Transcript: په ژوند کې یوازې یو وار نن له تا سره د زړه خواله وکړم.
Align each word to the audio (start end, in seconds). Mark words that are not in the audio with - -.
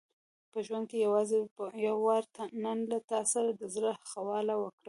په 0.51 0.59
ژوند 0.65 0.85
کې 0.89 0.97
یوازې 1.05 1.37
یو 1.87 1.97
وار 2.07 2.23
نن 2.63 2.77
له 2.91 2.97
تا 3.09 3.19
سره 3.33 3.49
د 3.59 3.61
زړه 3.75 3.91
خواله 4.09 4.53
وکړم. 4.57 4.75